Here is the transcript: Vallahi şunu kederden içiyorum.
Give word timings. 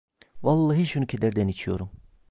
Vallahi 0.43 0.87
şunu 0.87 1.05
kederden 1.07 1.47
içiyorum. 1.47 1.89